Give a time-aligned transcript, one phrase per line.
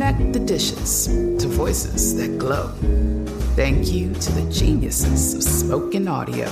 [0.00, 2.68] Connect the dishes to voices that glow.
[3.54, 6.50] Thank you to the geniuses of spoken audio.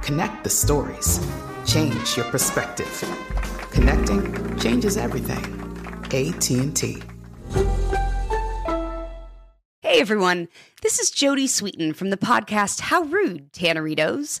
[0.00, 1.20] Connect the stories.
[1.66, 2.88] Change your perspective.
[3.72, 5.44] Connecting changes everything.
[6.04, 7.02] AT&T.
[9.82, 10.48] Hey everyone,
[10.80, 14.40] this is Jodie Sweetin from the podcast How Rude, Tanneritos.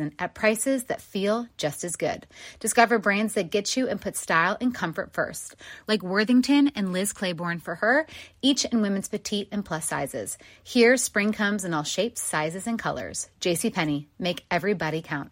[0.19, 2.25] at prices that feel just as good.
[2.59, 5.55] Discover brands that get you and put style and comfort first,
[5.87, 8.07] like Worthington and Liz Claiborne for her,
[8.41, 10.37] each in women's petite and plus sizes.
[10.63, 13.29] Here, spring comes in all shapes, sizes, and colors.
[13.39, 15.31] JCPenney, make everybody count.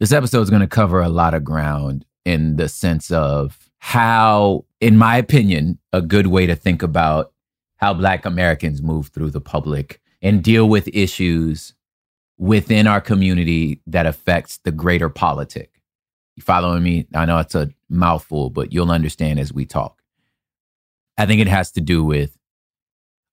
[0.00, 4.64] This episode is going to cover a lot of ground in the sense of how,
[4.80, 7.32] in my opinion, a good way to think about
[7.76, 11.74] how Black Americans move through the public and deal with issues
[12.38, 15.82] within our community that affects the greater politic.
[16.36, 17.06] You following me?
[17.14, 20.00] I know it's a mouthful, but you'll understand as we talk.
[21.18, 22.38] I think it has to do with,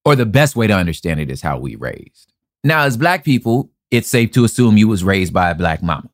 [0.03, 2.33] or the best way to understand it is how we raised.
[2.63, 6.09] Now, as black people, it's safe to assume you was raised by a black mama.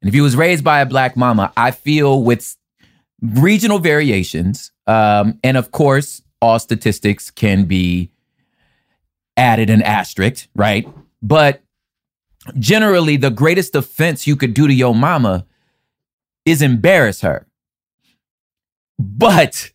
[0.00, 2.56] And if you was raised by a black mama, I feel with
[3.20, 8.11] regional variations, um, and of course, all statistics can be
[9.42, 10.88] added an asterisk, right?
[11.20, 11.62] But
[12.58, 15.46] generally, the greatest offense you could do to your mama
[16.44, 17.46] is embarrass her.
[18.98, 19.72] But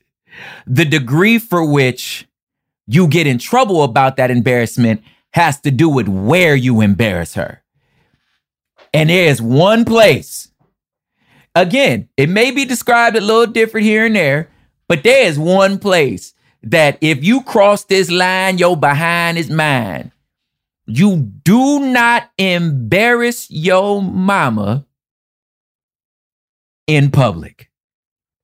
[0.65, 2.27] the degree for which
[2.87, 5.01] you get in trouble about that embarrassment
[5.31, 7.61] has to do with where you embarrass her.
[8.93, 10.49] And there is one place.
[11.53, 14.49] Again, it may be described a little different here and there,
[14.87, 16.33] but there is one place
[16.71, 20.11] that if you cross this line, your behind is mine.
[20.85, 24.85] You do not embarrass your mama
[26.87, 27.69] in public.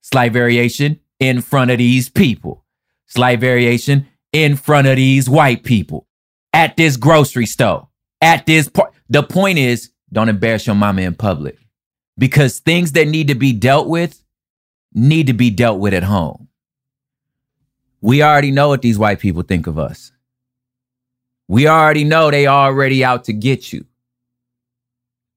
[0.02, 2.64] Slight variation in front of these people.
[3.06, 6.06] Slight variation in front of these white people.
[6.52, 7.88] At this grocery store.
[8.20, 8.90] At this point.
[9.08, 11.58] The point is, don't embarrass your mama in public.
[12.16, 14.22] Because things that need to be dealt with
[14.92, 16.48] need to be dealt with at home.
[18.04, 20.12] We already know what these white people think of us.
[21.48, 23.86] We already know they already out to get you.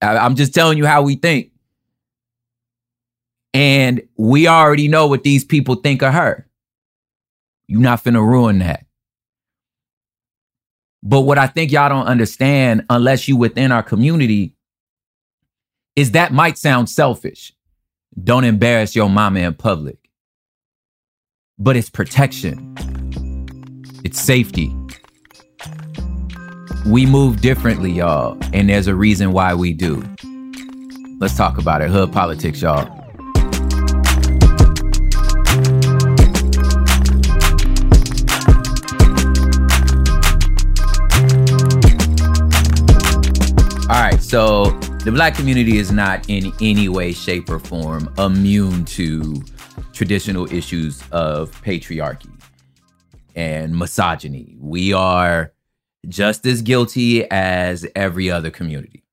[0.01, 1.51] I'm just telling you how we think.
[3.53, 6.45] And we already know what these people think of her.
[7.69, 8.85] You're not finna ruin that.
[11.01, 14.55] But what I think y'all don't understand, unless you within our community,
[15.95, 17.53] is that might sound selfish.
[18.21, 20.06] Don't embarrass your mama in public
[21.59, 22.75] but it's protection,
[24.03, 24.75] it's safety.
[26.85, 30.03] We move differently, y'all, and there's a reason why we do.
[31.19, 31.89] Let's talk about it.
[31.89, 32.87] Hood politics, y'all.
[43.89, 44.69] All right, so
[45.03, 49.41] the black community is not in any way, shape, or form immune to
[49.97, 52.31] traditional issues of patriarchy
[53.35, 54.55] and misogyny.
[54.59, 55.51] We are
[56.07, 59.03] just as guilty as every other community.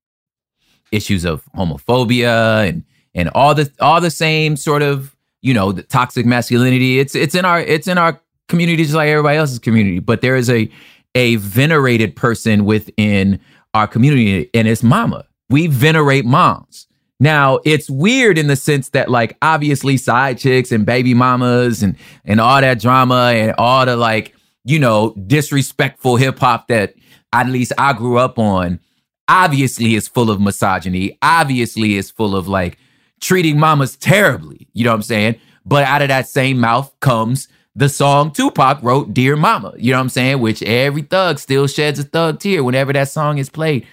[0.91, 2.83] Issues of homophobia and
[3.15, 6.99] and all the all the same sort of you know the toxic masculinity.
[6.99, 9.99] It's it's in our it's in our community just like everybody else's community.
[9.99, 10.69] But there is a
[11.15, 13.39] a venerated person within
[13.73, 15.25] our community, and it's mama.
[15.49, 16.84] We venerate moms.
[17.19, 21.95] Now it's weird in the sense that like obviously side chicks and baby mamas and
[22.25, 24.35] and all that drama and all the like
[24.65, 26.93] you know disrespectful hip hop that
[27.31, 28.79] at least I grew up on
[29.27, 31.17] obviously is full of misogyny.
[31.21, 32.77] Obviously is full of like
[33.21, 34.67] treating mamas terribly.
[34.73, 35.35] You know what I'm saying?
[35.65, 39.73] But out of that same mouth comes the song Tupac wrote Dear Mama.
[39.77, 40.39] You know what I'm saying?
[40.39, 43.85] Which every thug still sheds a thug tear whenever that song is played.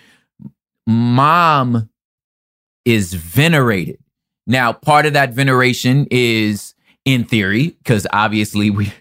[0.86, 1.88] Mom
[2.84, 3.98] is venerated.
[4.46, 6.74] Now, part of that veneration is
[7.04, 8.92] in theory, because obviously we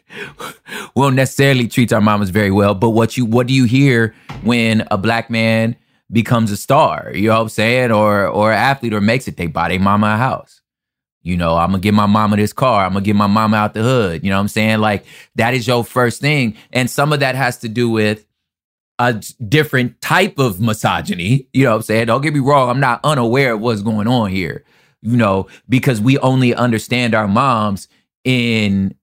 [0.95, 2.73] won't necessarily treat our mamas very well.
[2.73, 5.75] But what you what do you hear when a black man
[6.11, 7.11] becomes a star?
[7.13, 7.91] You know what I'm saying?
[7.91, 10.61] Or or athlete or makes it, they buy their mama a house.
[11.23, 12.85] You know, I'm gonna give my mama this car.
[12.85, 14.23] I'm gonna get my mama out the hood.
[14.23, 14.79] You know what I'm saying?
[14.79, 15.05] Like
[15.35, 16.57] that is your first thing.
[16.73, 18.25] And some of that has to do with
[19.01, 19.13] a
[19.47, 21.47] different type of misogyny.
[21.53, 22.05] You know what I'm saying?
[22.05, 24.63] Don't get me wrong, I'm not unaware of what's going on here,
[25.01, 27.87] you know, because we only understand our moms
[28.23, 28.93] in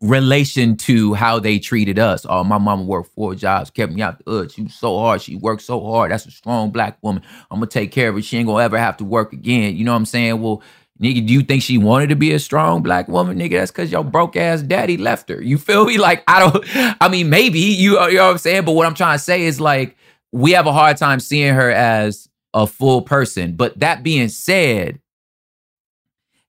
[0.00, 2.24] relation to how they treated us.
[2.28, 4.50] Oh, my mama worked four jobs, kept me out the hood.
[4.50, 5.20] She was so hard.
[5.20, 6.10] She worked so hard.
[6.10, 7.22] That's a strong black woman.
[7.50, 8.22] I'm gonna take care of her.
[8.22, 9.76] She ain't gonna ever have to work again.
[9.76, 10.40] You know what I'm saying?
[10.40, 10.62] Well,
[11.00, 13.38] Nigga, do you think she wanted to be a strong black woman?
[13.38, 15.40] Nigga, that's because your broke ass daddy left her.
[15.40, 15.98] You feel me?
[16.02, 16.64] Like, I don't,
[17.00, 18.64] I mean, maybe, you, you know what I'm saying?
[18.64, 19.96] But what I'm trying to say is like,
[20.32, 23.54] we have a hard time seeing her as a full person.
[23.54, 25.00] But that being said,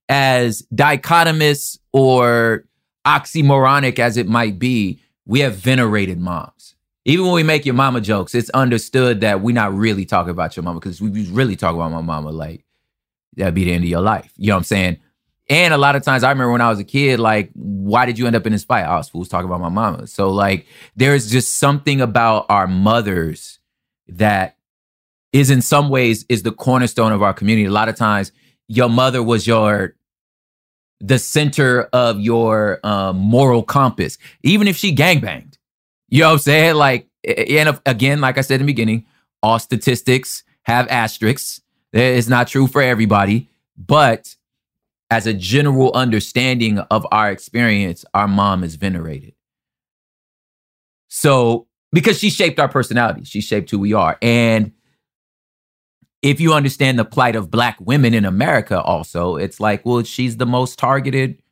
[0.10, 2.66] as dichotomous or
[3.06, 6.76] oxymoronic as it might be, we have venerated moms.
[7.06, 10.56] Even when we make your mama jokes, it's understood that we're not really talking about
[10.56, 12.64] your mama because we really talk about my mama like
[13.36, 14.32] that'd be the end of your life.
[14.38, 14.98] You know what I'm saying?
[15.50, 18.18] And a lot of times I remember when I was a kid, like, why did
[18.18, 18.84] you end up in this fight?
[18.84, 20.08] I was fools talking about my mama.
[20.08, 20.66] So like
[20.96, 23.60] there's just something about our mothers
[24.08, 24.58] that
[25.34, 27.66] is in some ways is the cornerstone of our community.
[27.66, 28.32] A lot of times
[28.68, 29.96] your mother was your
[31.00, 35.58] the center of your um, moral compass, even if she gangbanged.
[36.08, 36.76] You know what I'm saying?
[36.76, 39.06] Like, and again, like I said in the beginning,
[39.42, 41.62] all statistics have asterisks.
[41.94, 44.36] It's not true for everybody, but
[45.12, 49.34] as a general understanding of our experience, our mom is venerated.
[51.08, 54.18] So, because she shaped our personality, she shaped who we are.
[54.24, 54.72] And
[56.24, 60.38] if you understand the plight of black women in America, also, it's like, well, she's
[60.38, 61.44] the most targeted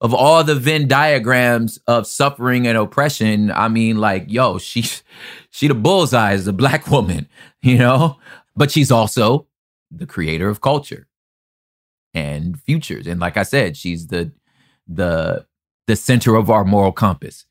[0.00, 3.52] of all the Venn diagrams of suffering and oppression.
[3.52, 5.02] I mean, like, yo, she's
[5.50, 7.28] she the bullseye is a black woman,
[7.62, 8.18] you know?
[8.56, 9.46] But she's also
[9.90, 11.06] the creator of culture
[12.14, 13.06] and futures.
[13.06, 14.32] And like I said, she's the
[14.86, 15.46] the
[15.86, 17.46] the center of our moral compass.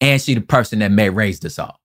[0.00, 1.80] And she the person that may raised us all.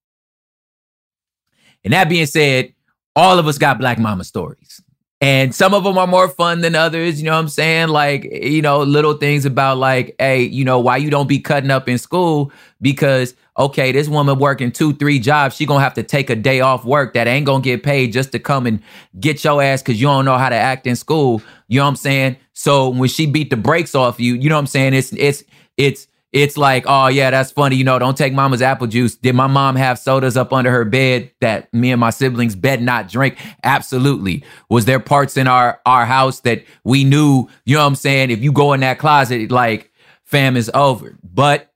[1.84, 2.74] And that being said,
[3.16, 4.82] all of us got black mama stories.
[5.22, 7.20] And some of them are more fun than others.
[7.22, 7.90] You know what I'm saying?
[7.90, 11.72] Like, you know, little things about like, hey, you know, why you don't be cutting
[11.72, 12.52] up in school
[12.82, 16.62] because okay, this woman working two, three jobs, she gonna have to take a day
[16.62, 18.82] off work that ain't gonna get paid just to come and
[19.20, 21.42] get your ass because you don't know how to act in school.
[21.68, 22.38] You know what I'm saying?
[22.54, 24.94] So when she beat the brakes off you, you know what I'm saying?
[24.94, 25.44] It's it's
[25.76, 27.76] it's it's like, oh yeah, that's funny.
[27.76, 29.16] You know, don't take mama's apple juice.
[29.16, 32.82] Did my mom have sodas up under her bed that me and my siblings bed
[32.82, 33.38] not drink?
[33.64, 34.44] Absolutely.
[34.70, 38.30] Was there parts in our our house that we knew, you know what I'm saying?
[38.30, 39.92] If you go in that closet, like
[40.24, 41.18] fam is over.
[41.24, 41.72] But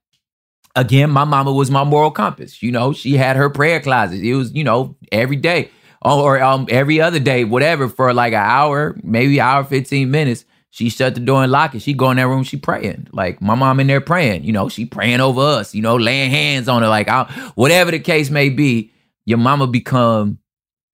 [0.75, 2.61] again, my mama was my moral compass.
[2.61, 4.21] You know, she had her prayer closet.
[4.21, 5.71] It was, you know, every day
[6.03, 10.89] or um every other day, whatever, for like an hour, maybe hour, 15 minutes she
[10.89, 11.83] shut the door and lock it.
[11.83, 13.07] She go in that room, she praying.
[13.11, 16.31] Like my mom in there praying, you know, she praying over us, you know, laying
[16.31, 18.91] hands on her, like I, whatever the case may be,
[19.23, 20.39] your mama become,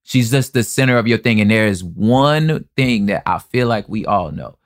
[0.03, 1.39] she's just the center of your thing.
[1.39, 4.57] And there is one thing that I feel like we all know.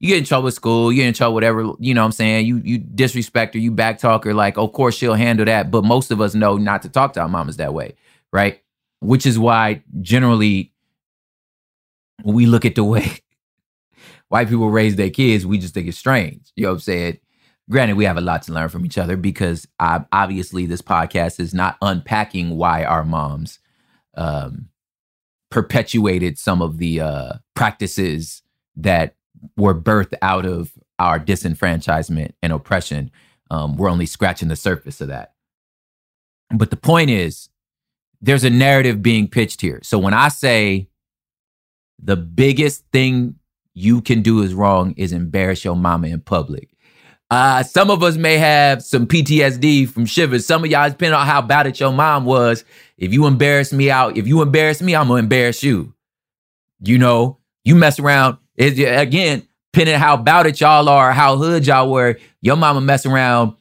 [0.00, 2.12] You get in trouble at school, you get in trouble, whatever, you know what I'm
[2.12, 2.44] saying?
[2.44, 5.70] You you disrespect her, you backtalk her, like, of course she'll handle that.
[5.70, 7.94] But most of us know not to talk to our mamas that way,
[8.34, 8.60] right?
[9.00, 10.74] Which is why generally
[12.22, 13.20] we look at the way
[14.28, 16.52] white people raise their kids, we just think it's strange.
[16.56, 17.18] You know what I'm saying?
[17.70, 21.38] Granted, we have a lot to learn from each other because uh, obviously this podcast
[21.38, 23.58] is not unpacking why our moms
[24.14, 24.68] um,
[25.50, 28.42] perpetuated some of the uh, practices
[28.76, 29.14] that
[29.56, 33.10] were birthed out of our disenfranchisement and oppression.
[33.50, 35.34] Um, we're only scratching the surface of that.
[36.50, 37.50] But the point is,
[38.20, 39.80] there's a narrative being pitched here.
[39.82, 40.88] So when I say
[42.02, 43.37] the biggest thing
[43.78, 46.70] you can do is wrong is embarrass your mama in public.
[47.30, 50.46] Uh, some of us may have some PTSD from shivers.
[50.46, 52.64] Some of y'all, depending on how bad it your mom was,
[52.96, 55.94] if you embarrass me out, if you embarrass me, I'm gonna embarrass you.
[56.80, 58.38] You know, you mess around.
[58.56, 63.04] It, again, depending how bad it y'all are, how hood y'all were, your mama mess
[63.04, 63.54] around,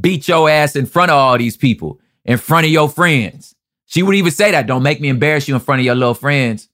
[0.00, 3.54] beat your ass in front of all these people, in front of your friends.
[3.86, 6.14] She would even say that, don't make me embarrass you in front of your little
[6.14, 6.68] friends.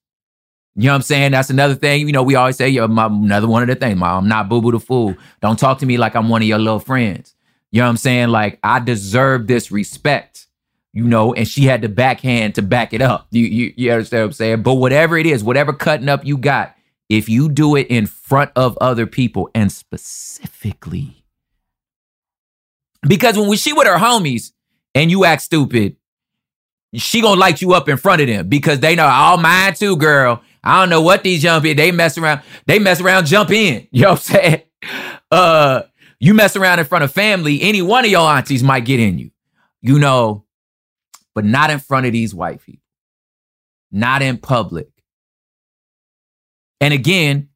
[0.76, 1.32] You know what I'm saying?
[1.32, 2.06] That's another thing.
[2.06, 4.60] You know, we always say, yo, my, another one of the things, I'm not boo
[4.60, 5.14] boo the fool.
[5.40, 7.34] Don't talk to me like I'm one of your little friends.
[7.70, 8.28] You know what I'm saying?
[8.28, 10.46] Like, I deserve this respect,
[10.92, 13.26] you know, and she had the backhand to back it up.
[13.30, 14.62] You, you, you understand what I'm saying?
[14.62, 16.74] But whatever it is, whatever cutting up you got,
[17.08, 21.24] if you do it in front of other people and specifically,
[23.06, 24.52] because when we, she with her homies
[24.94, 25.96] and you act stupid,
[26.94, 29.96] she gonna light you up in front of them because they know all mine too,
[29.96, 30.42] girl.
[30.64, 32.40] I don't know what these young people they mess around.
[32.66, 33.86] They mess around, jump in.
[33.92, 34.62] You know what I'm saying?
[35.30, 35.82] Uh,
[36.18, 39.18] you mess around in front of family, any one of your aunties might get in
[39.18, 39.30] you.
[39.82, 40.46] You know,
[41.34, 42.82] but not in front of these white people.
[43.92, 44.88] Not in public.
[46.80, 47.50] And again,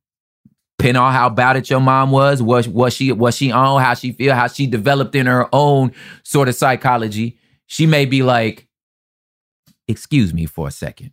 [0.79, 3.95] pin on how bad it your mom was, what was she was she on, how
[3.95, 7.39] she feel, how she developed in her own sort of psychology.
[7.67, 8.69] She may be like,
[9.89, 11.13] excuse me for a second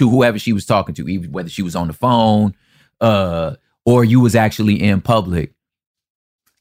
[0.00, 2.54] to whoever she was talking to, even whether she was on the phone
[3.02, 3.54] uh,
[3.84, 5.52] or you was actually in public,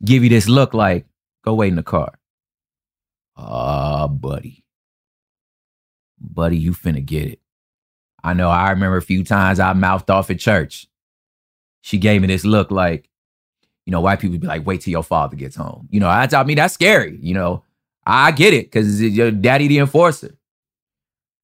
[0.04, 1.06] give you this look like,
[1.42, 2.20] go wait in the car.
[3.38, 4.66] Ah, uh, buddy.
[6.20, 7.40] Buddy, you finna get it.
[8.22, 10.88] I know I remember a few times I mouthed off at church.
[11.80, 13.10] She gave me this look like,
[13.86, 15.88] you know, white people be like, wait till your father gets home.
[15.90, 17.18] You know, I, I mean, that's scary.
[17.22, 17.64] You know,
[18.06, 20.36] I get it because your daddy the enforcer.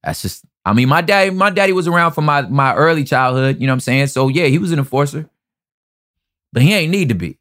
[0.04, 3.60] That's just I mean, my daddy, my daddy was around for my my early childhood,
[3.60, 4.08] you know what I'm saying?
[4.08, 5.30] So yeah, he was an enforcer.
[6.52, 7.38] But he ain't need to be.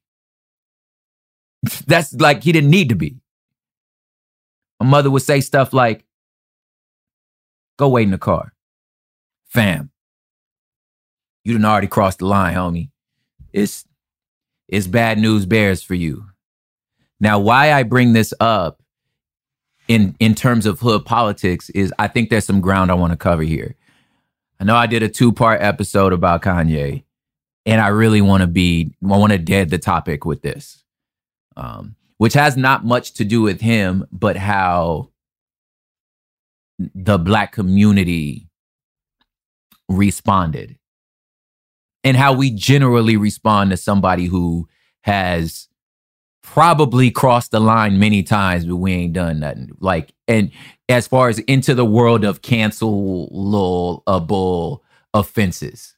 [1.86, 3.16] That's like he didn't need to be.
[4.80, 6.04] My mother would say stuff like,
[7.78, 8.52] go wait in the car.
[9.46, 9.90] Fam.
[11.44, 12.90] You done already crossed the line, homie.
[13.52, 13.84] It's
[14.68, 16.26] it's bad news bears for you.
[17.20, 18.82] Now, why I bring this up
[19.88, 23.16] in in terms of hood politics is I think there's some ground I want to
[23.16, 23.74] cover here.
[24.60, 27.04] I know I did a two part episode about Kanye,
[27.66, 30.82] and I really want to be I want to dead the topic with this,
[31.56, 35.10] um, which has not much to do with him, but how
[36.78, 38.48] the black community
[39.88, 40.76] responded
[42.02, 44.68] and how we generally respond to somebody who
[45.02, 45.68] has
[46.44, 49.70] probably crossed the line many times, but we ain't done nothing.
[49.80, 50.52] Like, and
[50.88, 54.00] as far as into the world of cancelable
[55.12, 55.96] offenses.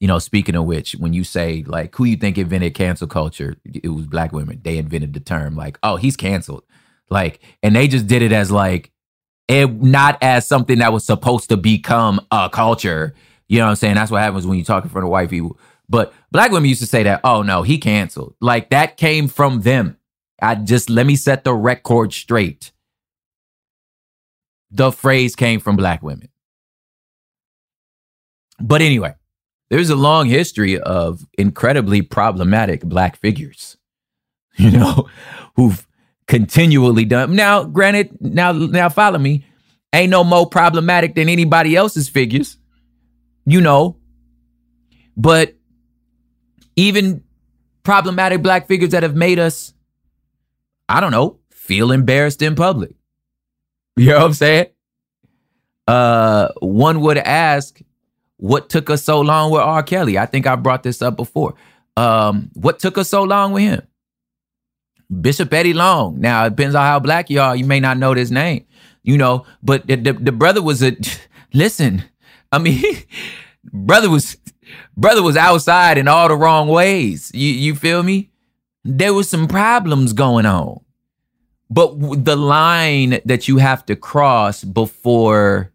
[0.00, 3.56] You know, speaking of which, when you say like who you think invented cancel culture,
[3.64, 4.60] it was black women.
[4.62, 6.64] They invented the term like, oh, he's canceled.
[7.10, 8.92] Like, and they just did it as like
[9.48, 13.14] it not as something that was supposed to become a culture.
[13.48, 13.94] You know what I'm saying?
[13.96, 15.58] That's what happens when you talk in front of white people.
[15.88, 18.34] But black women used to say that, oh no, he canceled.
[18.40, 19.96] Like that came from them.
[20.40, 22.72] I just let me set the record straight.
[24.70, 26.28] The phrase came from black women.
[28.60, 29.14] But anyway,
[29.70, 33.76] there's a long history of incredibly problematic black figures,
[34.56, 35.08] you know,
[35.56, 35.86] who've
[36.26, 37.34] continually done.
[37.34, 39.46] Now, granted, now now follow me,
[39.92, 42.58] ain't no more problematic than anybody else's figures,
[43.46, 43.96] you know.
[45.16, 45.57] But
[46.78, 47.24] even
[47.82, 49.74] problematic black figures that have made us,
[50.88, 52.94] I don't know, feel embarrassed in public.
[53.96, 54.66] You know what I'm saying?
[55.88, 57.80] Uh, one would ask,
[58.36, 59.82] what took us so long with R.
[59.82, 60.18] Kelly?
[60.18, 61.54] I think I brought this up before.
[61.96, 63.82] Um, what took us so long with him?
[65.20, 66.20] Bishop Eddie Long.
[66.20, 67.56] Now it depends on how black you are.
[67.56, 68.66] You may not know his name,
[69.02, 70.96] you know, but the, the, the brother was a
[71.52, 72.04] listen.
[72.52, 72.84] I mean,
[73.64, 74.36] brother was
[74.96, 77.30] brother was outside in all the wrong ways.
[77.34, 78.30] You you feel me?
[78.84, 80.80] There was some problems going on.
[81.70, 85.72] But the line that you have to cross before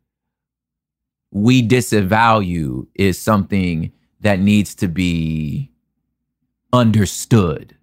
[1.32, 5.72] we disavow you is something that needs to be
[6.72, 7.76] understood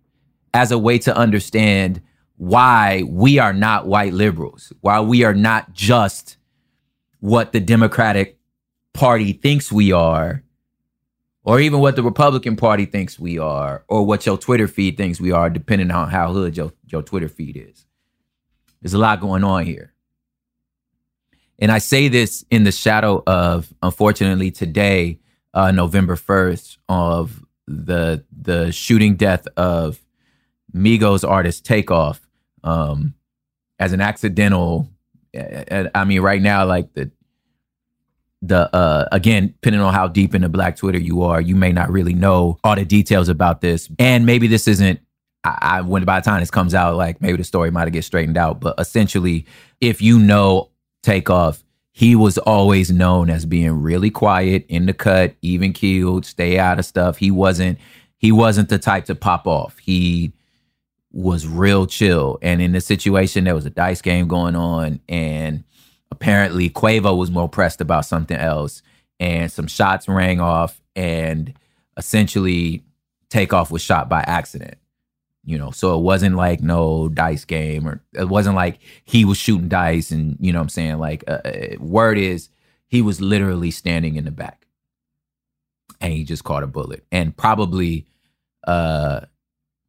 [0.52, 2.00] as a way to understand
[2.36, 6.36] why we are not white liberals, why we are not just
[7.20, 8.38] what the Democratic
[8.92, 10.42] Party thinks we are,
[11.44, 15.20] or even what the Republican Party thinks we are, or what your Twitter feed thinks
[15.20, 17.86] we are, depending on how hood your, your Twitter feed is.
[18.82, 19.92] There's a lot going on here.
[21.58, 25.20] And I say this in the shadow of, unfortunately, today,
[25.52, 30.00] uh, November 1st, of the the shooting death of
[30.74, 32.20] Migos artist Takeoff
[32.64, 33.14] um,
[33.78, 34.88] as an accidental.
[35.34, 37.10] I mean, right now, like the
[38.42, 41.90] the uh again depending on how deep into black twitter you are you may not
[41.90, 43.88] really know all the details about this.
[43.98, 45.00] And maybe this isn't
[45.44, 48.04] I, I when by the time this comes out like maybe the story might get
[48.04, 48.60] straightened out.
[48.60, 49.46] But essentially
[49.80, 50.70] if you know
[51.02, 56.58] takeoff he was always known as being really quiet in the cut even keeled stay
[56.58, 57.18] out of stuff.
[57.18, 57.78] He wasn't
[58.16, 59.78] he wasn't the type to pop off.
[59.78, 60.32] He
[61.12, 62.38] was real chill.
[62.40, 65.64] And in the situation there was a dice game going on and
[66.10, 68.82] apparently Quavo was more pressed about something else,
[69.18, 71.54] and some shots rang off, and
[71.96, 72.82] essentially
[73.28, 74.76] Takeoff was shot by accident.
[75.42, 79.38] You know, so it wasn't like no dice game, or it wasn't like he was
[79.38, 80.98] shooting dice, and you know what I'm saying.
[80.98, 82.50] Like, uh, uh, word is
[82.88, 84.66] he was literally standing in the back,
[86.00, 88.06] and he just caught a bullet, and probably,
[88.66, 89.20] uh,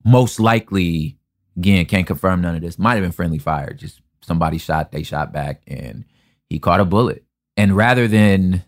[0.05, 1.17] most likely,
[1.57, 2.79] again, can't confirm none of this.
[2.79, 6.05] Might have been friendly fire, just somebody shot, they shot back, and
[6.51, 7.23] he caught a bullet.
[7.55, 8.63] And rather than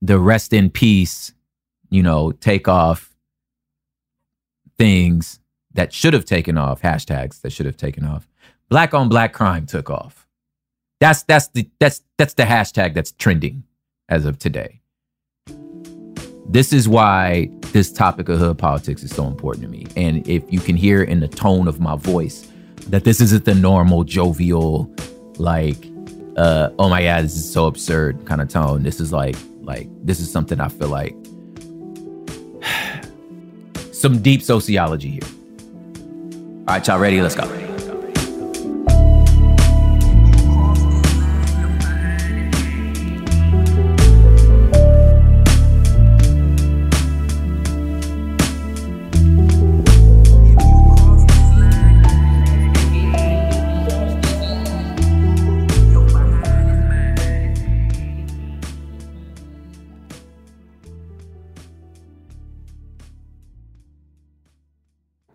[0.00, 1.32] the rest in peace,
[1.90, 3.14] you know, take off
[4.78, 5.38] things
[5.74, 8.26] that should have taken off, hashtags that should have taken off,
[8.70, 10.26] black on black crime took off.
[11.00, 13.64] That's that's the that's that's the hashtag that's trending
[14.08, 14.80] as of today.
[16.48, 19.86] This is why this topic of hood politics is so important to me.
[19.96, 22.50] And if you can hear in the tone of my voice
[22.88, 24.90] that this isn't the normal jovial,
[25.36, 25.91] like
[26.36, 28.82] uh, oh my god, this is so absurd kind of tone.
[28.82, 31.14] This is like like this is something I feel like
[33.92, 35.28] some deep sociology here.
[36.68, 37.20] All right, y'all ready?
[37.20, 37.61] Let's go.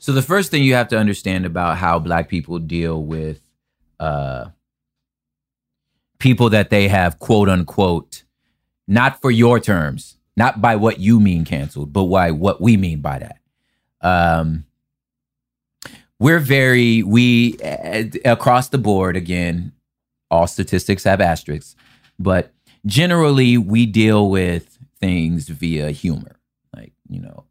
[0.08, 3.42] So the first thing you have to understand about how black people deal with
[4.00, 4.52] uh,
[6.18, 8.24] people that they have quote unquote
[8.88, 13.02] not for your terms, not by what you mean canceled, but why what we mean
[13.02, 13.40] by that.
[14.00, 14.64] Um,
[16.20, 19.74] we're very we uh, across the board again.
[20.32, 21.76] All statistics have asterisks,
[22.18, 22.54] but
[22.86, 26.40] generally we deal with things via humor,
[26.74, 27.44] like you know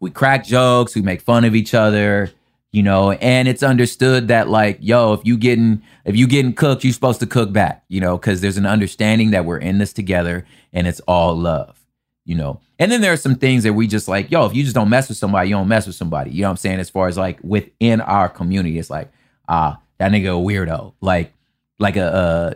[0.00, 2.30] we crack jokes, we make fun of each other,
[2.72, 6.84] you know, and it's understood that like, yo, if you getting if you getting cooked,
[6.84, 9.92] you're supposed to cook back, you know, because there's an understanding that we're in this
[9.92, 11.78] together and it's all love,
[12.24, 12.60] you know.
[12.78, 14.90] And then there are some things that we just like, yo, if you just don't
[14.90, 16.30] mess with somebody, you don't mess with somebody.
[16.30, 16.80] You know what I'm saying?
[16.80, 19.10] As far as like within our community, it's like,
[19.48, 20.92] ah, that nigga a weirdo.
[21.00, 21.32] Like,
[21.78, 22.54] like a uh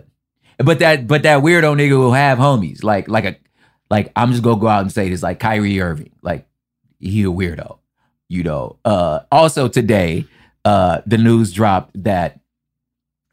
[0.59, 2.85] but that but that weirdo nigga will have homies.
[2.85, 3.37] Like like a
[3.91, 6.11] like I'm just gonna go out and say this, like Kyrie Irving.
[6.23, 6.47] Like
[7.01, 7.79] he a weirdo.
[8.29, 8.79] You know.
[8.85, 10.27] Uh, also today,
[10.65, 12.41] uh, the news dropped that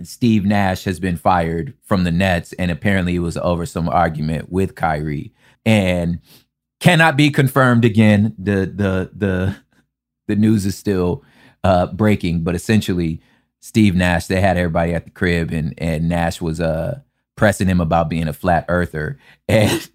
[0.03, 4.51] Steve Nash has been fired from the Nets, and apparently it was over some argument
[4.51, 5.34] with Kyrie,
[5.65, 6.19] and
[6.80, 8.36] cannot be confirmed again.
[8.38, 9.56] The the the
[10.27, 11.23] the news is still
[11.63, 13.21] uh, breaking, but essentially,
[13.60, 17.01] Steve Nash they had everybody at the crib, and and Nash was uh
[17.36, 19.89] pressing him about being a flat earther, and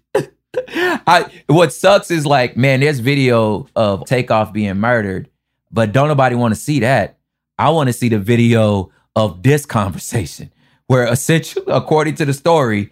[0.55, 5.29] I what sucks is like, man, there's video of Takeoff being murdered,
[5.71, 7.17] but don't nobody want to see that.
[7.57, 10.51] I want to see the video of this conversation
[10.87, 12.91] where essentially, according to the story,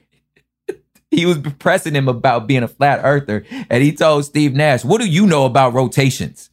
[1.12, 5.02] he was pressing him about being a flat earther, and he told Steve Nash, "What
[5.02, 6.50] do you know about rotations?"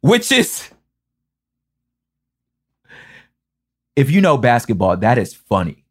[0.00, 0.70] Which is,
[3.96, 5.84] if you know basketball, that is funny.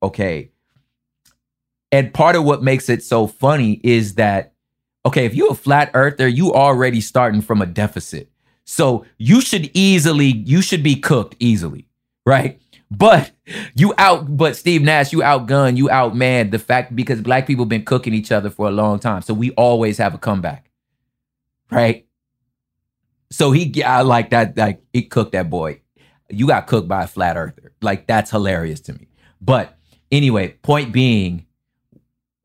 [0.00, 0.50] Okay,
[1.90, 4.52] and part of what makes it so funny is that,
[5.06, 8.30] okay, if you're a flat earther, you already starting from a deficit.
[8.64, 11.88] So you should easily, you should be cooked easily,
[12.26, 12.60] right?
[12.90, 13.30] But
[13.74, 17.84] you out, but Steve Nash, you outgun, you outman the fact because black people been
[17.84, 19.22] cooking each other for a long time.
[19.22, 20.70] So we always have a comeback,
[21.70, 22.06] right?
[23.30, 25.80] So he, I like that, like he cooked that boy.
[26.30, 27.72] You got cooked by a flat earther.
[27.80, 29.08] Like that's hilarious to me.
[29.40, 29.78] But
[30.10, 31.46] anyway, point being,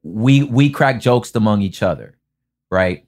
[0.04, 2.18] we we crack jokes among each other,
[2.70, 3.06] right?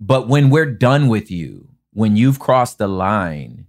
[0.00, 3.66] But when we're done with you, when you've crossed the line,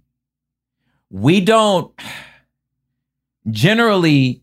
[1.10, 1.92] we don't
[3.50, 4.42] generally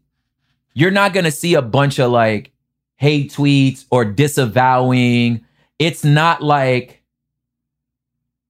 [0.74, 2.52] you're not going to see a bunch of like
[2.96, 5.44] hate tweets or disavowing.
[5.80, 7.02] It's not like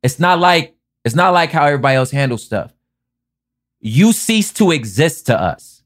[0.04, 2.74] it's not like it's not like how everybody else handles stuff.
[3.80, 5.82] You cease to exist to us.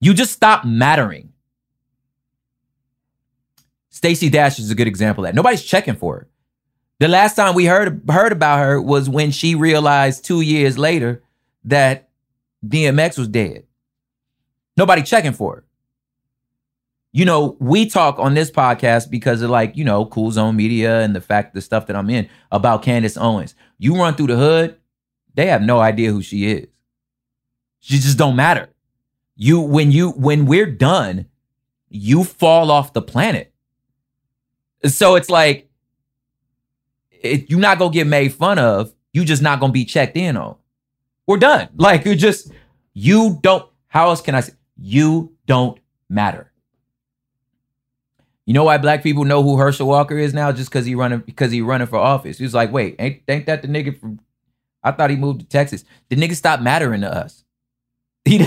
[0.00, 1.27] You just stop mattering.
[3.98, 5.34] Stacey Dash is a good example of that.
[5.34, 6.28] Nobody's checking for her.
[7.00, 11.24] The last time we heard heard about her was when she realized 2 years later
[11.64, 12.08] that
[12.64, 13.64] DMX was dead.
[14.76, 15.64] Nobody checking for her.
[17.10, 21.00] You know, we talk on this podcast because of like, you know, Cool Zone Media
[21.00, 23.56] and the fact the stuff that I'm in about Candace Owens.
[23.78, 24.78] You run through the hood,
[25.34, 26.68] they have no idea who she is.
[27.80, 28.68] She just don't matter.
[29.34, 31.26] You when you when we're done,
[31.88, 33.52] you fall off the planet.
[34.84, 35.68] So it's like
[37.10, 38.92] it, you're not gonna get made fun of.
[39.12, 40.56] You just not gonna be checked in on.
[41.26, 41.68] We're done.
[41.76, 42.52] Like you just
[42.94, 43.68] you don't.
[43.88, 44.52] How else can I say?
[44.76, 46.52] You don't matter.
[48.46, 50.52] You know why black people know who Herschel Walker is now?
[50.52, 52.38] Just because he running because he running for office.
[52.38, 54.20] He was like, wait, ain't ain't that the nigga from?
[54.82, 55.84] I thought he moved to Texas.
[56.08, 57.44] The nigga stopped mattering to us.
[58.24, 58.46] He,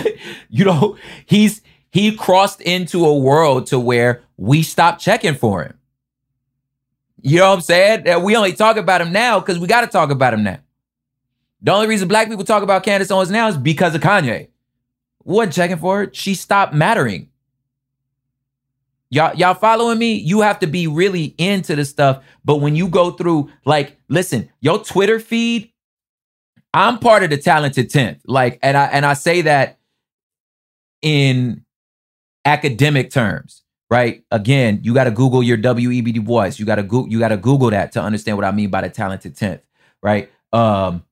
[0.49, 5.77] you know, he's he crossed into a world to where we stopped checking for him.
[7.21, 8.03] You know what I'm saying?
[8.05, 10.59] That We only talk about him now because we got to talk about him now.
[11.61, 14.47] The only reason black people talk about Candace Owens now is because of Kanye.
[15.23, 16.09] Wasn't checking for her.
[16.13, 17.29] She stopped mattering.
[19.11, 20.13] Y'all, y'all following me?
[20.13, 22.23] You have to be really into the stuff.
[22.45, 25.71] But when you go through, like, listen, your Twitter feed,
[26.73, 28.21] I'm part of the talented 10th.
[28.25, 29.79] Like, and I and I say that
[31.01, 31.65] in
[32.45, 33.60] academic terms,
[33.91, 34.23] right?
[34.31, 36.13] Again, you got to Google your W.E.B.
[36.13, 36.53] Du Bois.
[36.55, 38.81] You got to go, you got to Google that to understand what I mean by
[38.81, 39.59] the talented 10th,
[40.01, 40.31] right?
[40.53, 41.03] Um,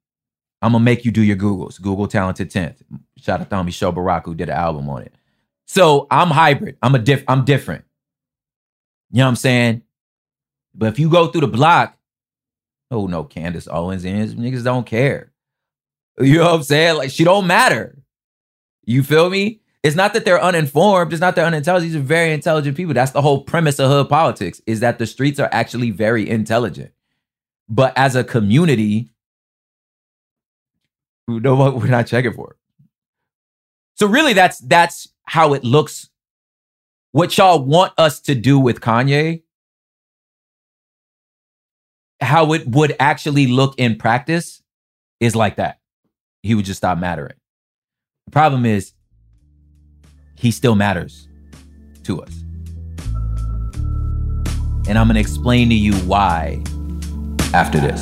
[0.61, 1.81] I'm gonna make you do your Googles.
[1.81, 2.81] Google Talented 10th.
[3.17, 5.13] Shout out to homie Sho Baraka who did an album on it.
[5.65, 6.77] So I'm hybrid.
[6.81, 7.85] I'm a diff I'm different.
[9.11, 9.83] You know what I'm saying?
[10.75, 11.97] But if you go through the block,
[12.91, 15.31] oh no, Candace Owens and niggas don't care.
[16.19, 16.97] You know what I'm saying?
[16.97, 17.97] Like she don't matter.
[18.83, 19.61] You feel me?
[19.81, 21.13] It's not that they're uninformed.
[21.13, 21.91] It's not they're unintelligent.
[21.91, 22.93] These are very intelligent people.
[22.93, 26.91] That's the whole premise of hood politics is that the streets are actually very intelligent.
[27.69, 29.11] But as a community,
[31.27, 32.57] no, we're not checking for.
[33.95, 36.09] So really, that's that's how it looks.
[37.11, 39.43] What y'all want us to do with Kanye,
[42.21, 44.61] how it would actually look in practice,
[45.19, 45.79] is like that.
[46.43, 47.33] He would just stop mattering.
[48.25, 48.93] The problem is,
[50.39, 51.27] he still matters
[52.03, 52.31] to us.
[54.87, 56.63] And I'm going to explain to you why
[57.53, 58.01] after this.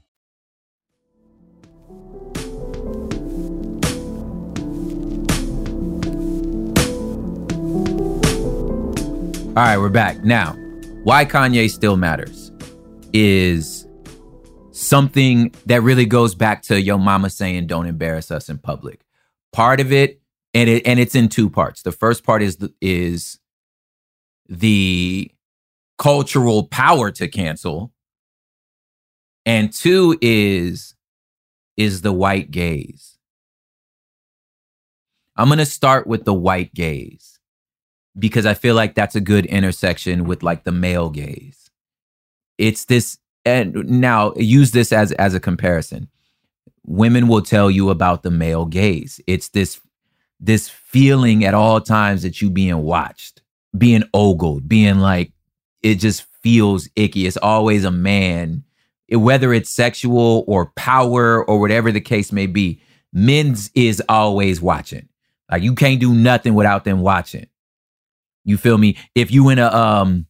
[9.51, 10.23] All right, we're back.
[10.23, 10.53] Now,
[11.03, 12.53] why Kanye still matters
[13.11, 13.85] is
[14.71, 19.01] something that really goes back to your mama saying don't embarrass us in public.
[19.51, 20.21] Part of it
[20.53, 21.81] and it and it's in two parts.
[21.81, 23.39] The first part is the, is
[24.47, 25.29] the
[25.97, 27.91] cultural power to cancel
[29.45, 30.95] and two is
[31.75, 33.17] is the white gaze.
[35.35, 37.30] I'm going to start with the white gaze
[38.17, 41.69] because I feel like that's a good intersection with like the male gaze.
[42.57, 46.09] It's this and now use this as as a comparison.
[46.85, 49.21] Women will tell you about the male gaze.
[49.27, 49.79] It's this
[50.39, 53.41] this feeling at all times that you being watched,
[53.77, 55.31] being ogled, being like
[55.81, 57.25] it just feels icky.
[57.25, 58.63] It's always a man,
[59.09, 62.81] whether it's sexual or power or whatever the case may be.
[63.13, 65.07] Men's is always watching.
[65.49, 67.47] Like you can't do nothing without them watching.
[68.43, 68.97] You feel me?
[69.15, 70.25] If you in a um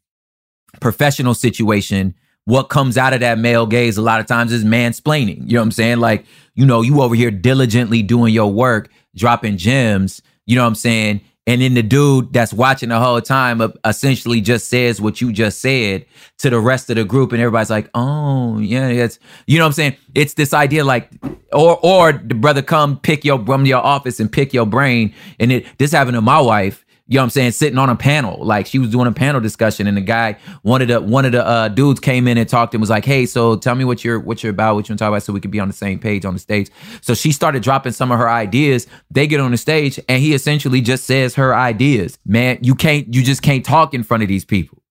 [0.80, 5.47] professional situation, what comes out of that male gaze a lot of times is mansplaining.
[5.47, 6.00] You know what I'm saying?
[6.00, 10.69] Like, you know, you over here diligently doing your work, dropping gems, you know what
[10.69, 11.21] I'm saying?
[11.47, 15.60] And then the dude that's watching the whole time essentially just says what you just
[15.60, 16.06] said
[16.38, 19.69] to the rest of the group, and everybody's like, "Oh, yeah, it's you know what
[19.69, 21.10] I'm saying." It's this idea like,
[21.52, 25.52] or or the brother come pick your from your office and pick your brain, and
[25.52, 28.41] it this happened to my wife you know what I'm saying, sitting on a panel.
[28.41, 31.34] Like she was doing a panel discussion and the guy, one of the one of
[31.34, 34.06] the uh, dudes came in and talked and was like, Hey, so tell me what
[34.06, 36.00] you're what you're about, what you're talking about, so we could be on the same
[36.00, 36.69] page on the stage.
[37.02, 38.88] So she started dropping some of her ideas.
[39.10, 42.17] They get on the stage and he essentially just says her ideas.
[42.26, 44.82] Man, you can't you just can't talk in front of these people.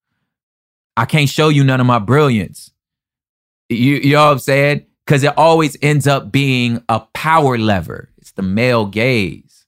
[0.98, 2.70] I can't show you none of my brilliance.
[3.70, 4.84] You, you know what I'm saying?
[5.06, 8.10] Because it always ends up being a power lever.
[8.18, 9.64] It's the male gaze.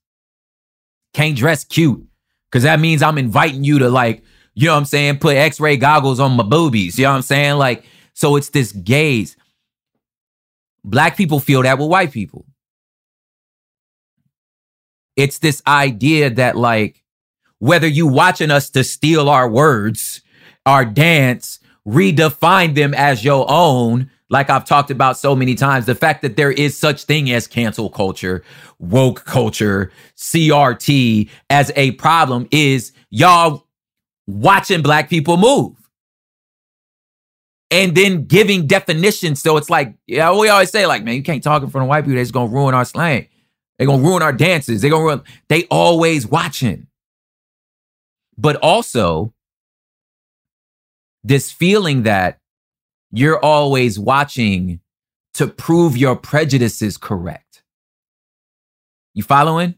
[1.14, 2.06] Can't dress cute
[2.52, 4.22] Cause that means I'm inviting you to like,
[4.54, 6.98] you know what I'm saying, put x-ray goggles on my boobies.
[6.98, 7.56] You know what I'm saying?
[7.56, 7.84] Like,
[8.14, 9.36] so it's this gaze.
[10.84, 12.44] Black people feel that with white people.
[15.16, 17.02] It's this idea that like,
[17.58, 20.20] whether you watching us to steal our words,
[20.66, 25.94] our dance, redefine them as your own, like I've talked about so many times, the
[25.94, 28.42] fact that there is such thing as cancel culture,
[28.82, 33.66] woke culture, CRT as a problem is y'all
[34.26, 35.76] watching black people move.
[37.70, 39.40] And then giving definitions.
[39.40, 41.88] So it's like, yeah, we always say, like, man, you can't talk in front of
[41.88, 42.16] white people.
[42.16, 43.28] They're just gonna ruin our slang.
[43.78, 44.82] They're gonna ruin our dances.
[44.82, 46.88] They're gonna ruin, they always watching.
[48.36, 49.32] But also,
[51.24, 52.40] this feeling that
[53.10, 54.80] you're always watching
[55.34, 57.41] to prove your prejudices correct.
[59.14, 59.74] You following?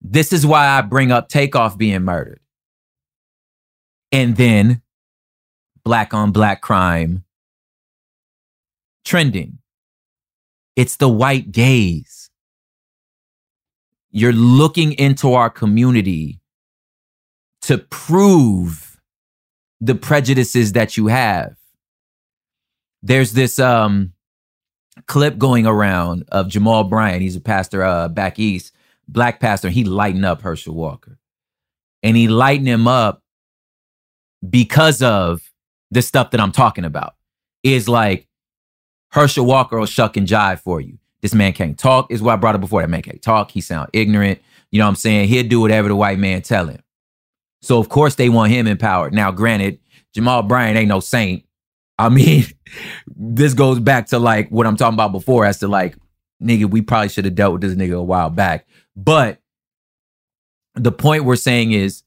[0.00, 2.40] This is why I bring up Takeoff being murdered.
[4.12, 4.82] And then
[5.84, 7.24] black on black crime
[9.04, 9.58] trending.
[10.76, 12.30] It's the white gaze.
[14.10, 16.40] You're looking into our community
[17.62, 19.00] to prove
[19.80, 21.56] the prejudices that you have
[23.04, 24.13] there's this um
[25.06, 27.22] clip going around of Jamal Bryant.
[27.22, 28.72] He's a pastor uh, back east,
[29.08, 29.68] black pastor.
[29.68, 31.18] He lightened up Herschel Walker,
[32.02, 33.22] and he lightened him up
[34.48, 35.50] because of
[35.90, 37.14] the stuff that I'm talking about.
[37.62, 38.28] Is like
[39.12, 40.98] Herschel Walker will shuck and jive for you.
[41.22, 42.10] This man can't talk.
[42.10, 42.82] Is what I brought up before.
[42.82, 43.50] That man can't talk.
[43.50, 44.40] He sound ignorant.
[44.70, 45.28] You know what I'm saying?
[45.28, 46.80] He'll do whatever the white man tell him.
[47.62, 49.14] So of course they want him empowered.
[49.14, 49.78] Now, granted,
[50.12, 51.44] Jamal Bryant ain't no saint.
[51.98, 52.44] I mean,
[53.16, 55.96] this goes back to like what I'm talking about before as to like,
[56.42, 58.66] nigga, we probably should have dealt with this nigga a while back.
[58.96, 59.40] But
[60.74, 62.02] the point we're saying is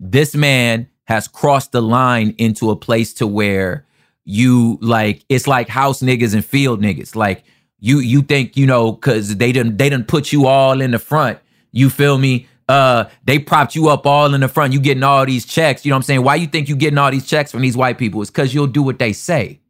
[0.00, 3.86] this man has crossed the line into a place to where
[4.24, 7.16] you like it's like house niggas and field niggas.
[7.16, 7.44] Like
[7.80, 10.98] you you think, you know, cause they didn't they didn't put you all in the
[10.98, 11.38] front.
[11.72, 12.48] You feel me?
[12.68, 14.72] Uh they propped you up all in the front.
[14.72, 15.84] You getting all these checks.
[15.84, 16.22] You know what i'm saying?
[16.22, 18.20] Why you think you getting all these checks from these white people?
[18.22, 19.60] It's because you'll do what they say.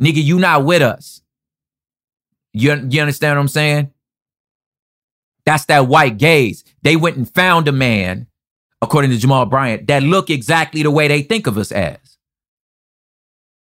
[0.00, 1.22] Nigga you not with us.
[2.52, 3.92] You, you understand what i'm saying?
[5.44, 6.64] That's that white gaze.
[6.82, 8.26] They went and found a man
[8.82, 11.98] according to jamal bryant that look exactly the way they think of us as.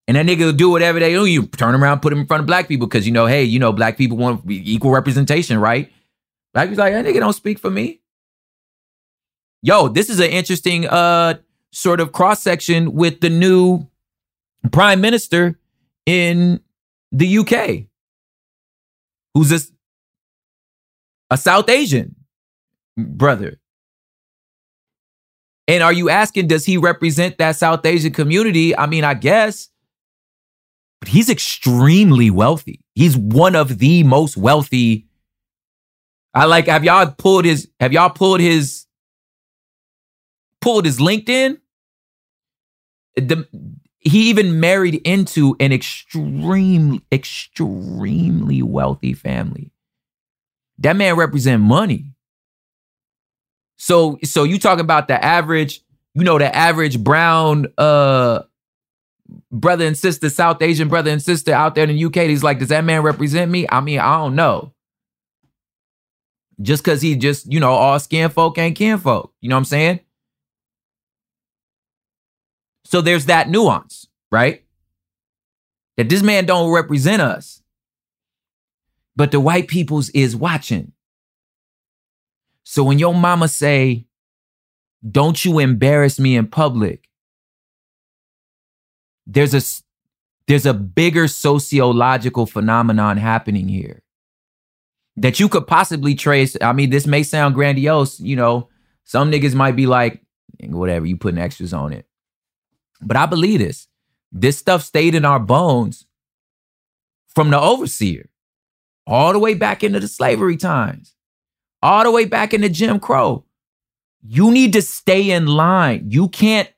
[0.08, 1.26] And that nigga will do whatever they do.
[1.26, 3.60] You turn around, put him in front of black people because you know, hey, you
[3.60, 5.92] know, black people want equal representation, right?
[6.54, 8.02] Like he's like, that nigga don't speak for me.
[9.62, 11.36] Yo, this is an interesting uh
[11.72, 13.88] sort of cross section with the new
[14.72, 15.60] prime minister
[16.06, 16.60] in
[17.12, 17.86] the UK,
[19.34, 19.60] who's a,
[21.32, 22.16] a South Asian
[22.98, 23.60] brother.
[25.68, 28.76] And are you asking, does he represent that South Asian community?
[28.78, 29.70] I mean, I guess.
[31.00, 32.82] But he's extremely wealthy.
[32.96, 35.08] He's one of the most wealthy.
[36.34, 38.86] I like, have y'all pulled his, have y'all pulled his,
[40.62, 41.60] pulled his LinkedIn?
[43.16, 43.48] The,
[44.00, 49.72] he even married into an extreme, extremely wealthy family.
[50.80, 52.14] That man represent money.
[53.78, 55.82] So, so you talking about the average,
[56.16, 58.42] you know, the average brown uh
[59.52, 62.28] brother and sister, South Asian brother and sister out there in the UK.
[62.28, 63.66] He's like, does that man represent me?
[63.70, 64.73] I mean, I don't know.
[66.62, 69.34] Just cause he just, you know, all skin folk ain't kin folk.
[69.42, 70.00] You know what I'm saying?
[72.86, 74.64] So there's that nuance, right?
[75.98, 77.62] That this man don't represent us.
[79.16, 80.92] But the white people's is watching.
[82.64, 84.06] So when your mama say,
[85.10, 87.10] don't you embarrass me in public,
[89.26, 89.62] there's a
[90.48, 94.03] there's a bigger sociological phenomenon happening here
[95.18, 96.58] that you could possibly trace.
[96.62, 98.70] I mean, this may sound grandiose, you know,
[99.04, 100.22] some niggas might be like,
[100.62, 102.08] whatever, you putting extras on it.
[103.02, 103.88] But I believe this.
[104.32, 106.06] This stuff stayed in our bones
[107.28, 108.30] from the overseer
[109.06, 111.16] all the way back into the slavery times,
[111.82, 113.46] all the way back into Jim Crow.
[114.26, 116.06] You need to stay in line.
[116.10, 116.70] You can't,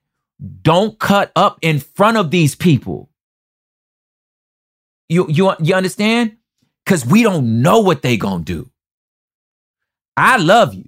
[0.62, 3.10] don't cut up in front of these people.
[5.08, 6.38] You, you, you understand?
[6.86, 8.70] Because we don't know what they gonna do.
[10.16, 10.88] I love you.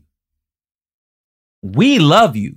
[1.62, 2.56] We love you.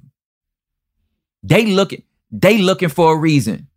[1.42, 3.68] They looking, they looking for a reason.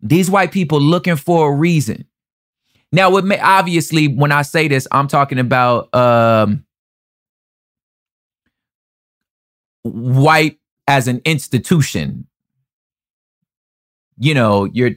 [0.00, 2.06] These white people looking for a reason.
[2.92, 6.64] Now, with me, obviously, when I say this, I'm talking about um,
[9.82, 12.26] white as an institution.
[14.18, 14.92] You know, your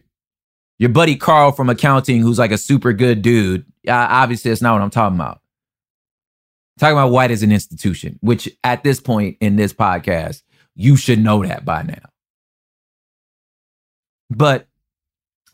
[0.77, 3.65] your buddy Carl from accounting, who's like a super good dude.
[3.89, 5.35] Obviously, that's not what I'm talking about.
[5.35, 10.43] I'm talking about white as an institution, which at this point in this podcast,
[10.75, 12.09] you should know that by now.
[14.29, 14.69] But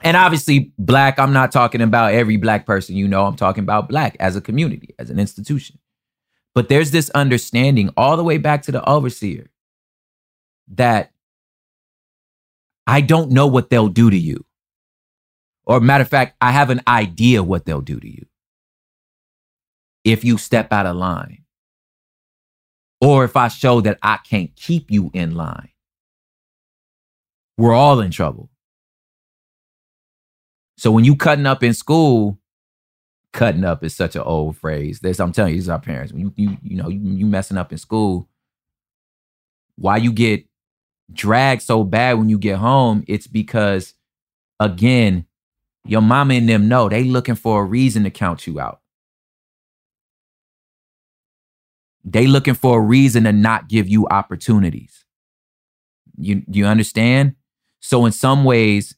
[0.03, 3.89] and obviously black i'm not talking about every black person you know i'm talking about
[3.89, 5.79] black as a community as an institution
[6.53, 9.49] but there's this understanding all the way back to the overseer
[10.67, 11.11] that
[12.87, 14.45] i don't know what they'll do to you
[15.65, 18.25] or matter of fact i have an idea what they'll do to you
[20.03, 21.43] if you step out of line
[23.01, 25.69] or if i show that i can't keep you in line
[27.57, 28.49] we're all in trouble
[30.77, 32.37] so when you cutting up in school,
[33.33, 34.99] cutting up is such an old phrase.
[34.99, 36.13] This I'm telling you, these are our parents.
[36.13, 38.29] When you you you know you, you messing up in school,
[39.77, 40.45] why you get
[41.11, 43.03] dragged so bad when you get home?
[43.07, 43.93] It's because
[44.59, 45.25] again,
[45.85, 48.81] your mama and them know they looking for a reason to count you out.
[52.03, 55.05] They looking for a reason to not give you opportunities.
[56.17, 57.35] You you understand?
[57.79, 58.95] So in some ways,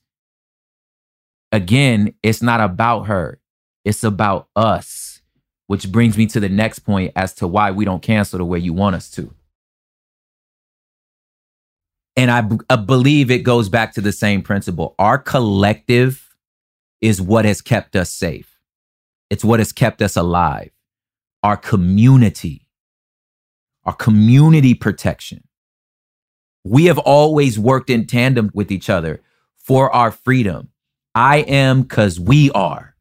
[1.52, 3.40] again, it's not about her,
[3.86, 5.22] it's about us,
[5.68, 8.60] which brings me to the next point as to why we don't cancel the way
[8.60, 9.34] you want us to.
[12.16, 14.96] And I, believe it goes back to the same principle.
[14.98, 16.27] Our collective
[17.02, 18.58] is what has kept us safe.
[19.30, 20.72] It's what has kept us alive.
[21.44, 22.68] Our community,
[23.86, 25.44] our community protection.
[26.64, 29.22] We have always worked in tandem with each other
[29.56, 30.70] for our freedom.
[31.16, 32.96] I am because we are.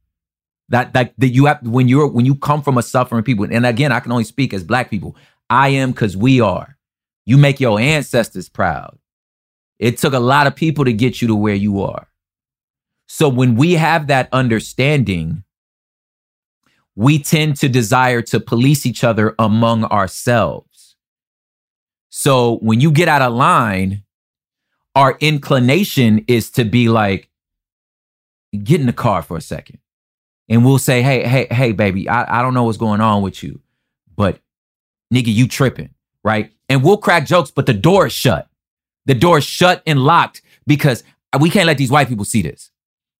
[0.69, 3.65] That that that you have when you're when you come from a suffering people, and
[3.65, 5.17] again, I can only speak as black people.
[5.49, 6.77] I am because we are.
[7.25, 8.99] You make your ancestors proud.
[9.79, 12.09] It took a lot of people to get you to where you are.
[13.07, 15.45] So when we have that understanding,
[16.95, 20.97] we tend to desire to police each other among ourselves.
[22.09, 24.03] So when you get out of line,
[24.95, 27.29] our inclination is to be like,
[28.65, 29.79] get in the car for a second
[30.49, 33.43] and we'll say, hey, hey, hey, baby, I, I don't know what's going on with
[33.43, 33.61] you,
[34.17, 34.39] but
[35.13, 35.91] nigga, you tripping,
[36.25, 36.53] right?
[36.69, 38.49] And we'll crack jokes, but the door is shut.
[39.05, 41.05] The door is shut and locked because
[41.39, 42.71] we can't let these white people see this.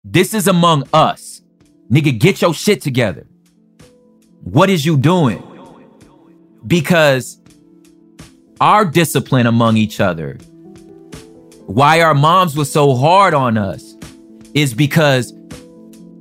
[0.09, 1.43] This is among us.
[1.91, 3.27] Nigga, get your shit together.
[4.45, 5.43] What is you doing?
[6.65, 7.41] Because
[8.61, 10.35] our discipline among each other,
[11.67, 13.97] why our moms were so hard on us,
[14.55, 15.33] is because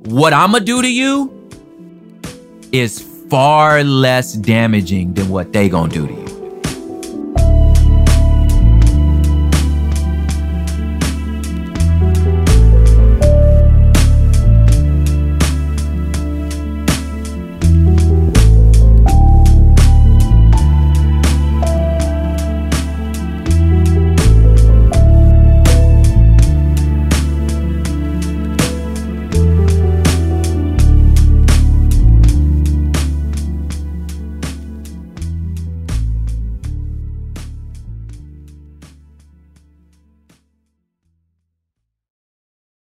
[0.06, 1.48] what I'm gonna do to you
[2.72, 6.25] is far less damaging than what they gonna do to you.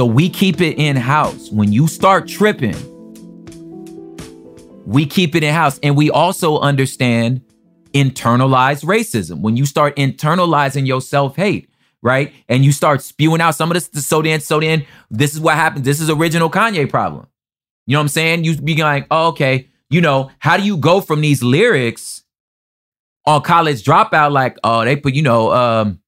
[0.00, 1.50] So we keep it in house.
[1.50, 2.74] When you start tripping,
[4.86, 5.78] we keep it in house.
[5.82, 7.42] And we also understand
[7.92, 9.42] internalized racism.
[9.42, 11.68] When you start internalizing your self hate,
[12.00, 12.32] right?
[12.48, 15.56] And you start spewing out some of this, so then, so then, this is what
[15.56, 15.84] happens.
[15.84, 17.26] This is original Kanye problem.
[17.86, 18.44] You know what I'm saying?
[18.44, 22.22] You be like, oh, okay, you know, how do you go from these lyrics
[23.26, 26.00] on college dropout, like, oh, they put, you know, um,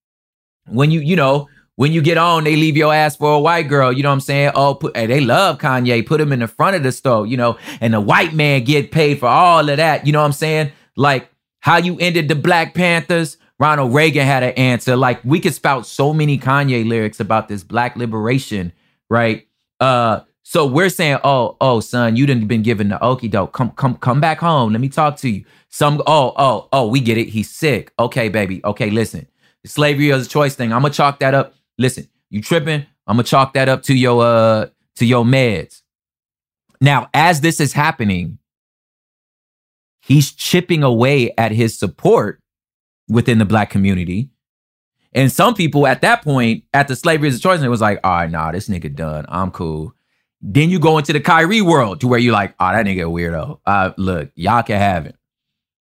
[0.67, 3.69] when you, you know, when you get on, they leave your ass for a white
[3.69, 3.93] girl.
[3.93, 4.53] You know what I'm saying?
[4.55, 6.07] Oh, put, hey, they love Kanye.
[6.07, 8.93] Put him in the front of the store, you know, and the white man get
[8.93, 10.07] paid for all of that.
[10.07, 10.73] You know what I'm saying?
[10.97, 11.29] Like
[11.61, 13.39] how you ended the Black Panthers.
[13.59, 14.97] Ronald Reagan had an answer.
[14.97, 18.73] Like we could spout so many Kanye lyrics about this black liberation,
[19.09, 19.47] right?
[19.81, 23.53] Uh, so we're saying, oh, oh, son, you didn't been given the okie doke.
[23.53, 24.73] Come, come, come back home.
[24.73, 25.45] Let me talk to you.
[25.69, 27.29] Some, oh, oh, oh, we get it.
[27.29, 27.93] He's sick.
[27.99, 28.61] Okay, baby.
[28.65, 29.27] Okay, listen.
[29.65, 30.73] Slavery is a choice thing.
[30.73, 31.55] I'm gonna chalk that up.
[31.79, 32.85] Listen, you tripping?
[33.07, 34.67] I'm gonna chalk that up to your uh
[34.97, 35.83] to your meds.
[36.81, 38.39] Now, as this is happening,
[40.01, 42.41] he's chipping away at his support
[43.09, 44.31] within the black community.
[45.13, 47.81] And some people at that point, at the slavery is a choice, and it was
[47.81, 49.27] like, all right, nah, this nigga done.
[49.29, 49.95] I'm cool.
[50.43, 53.61] Then you go into the Kyrie world to where you're like, oh, that nigga weirdo.
[53.65, 55.17] Uh, look, y'all can have it.